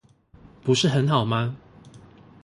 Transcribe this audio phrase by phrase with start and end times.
[0.63, 1.55] 不是很好嗎